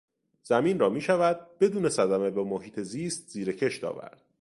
[0.43, 4.25] زمین را میشود بدون صدمه به محیط زیست زیر کشت آورد.